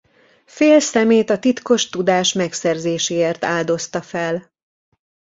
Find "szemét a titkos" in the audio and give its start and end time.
0.79-1.89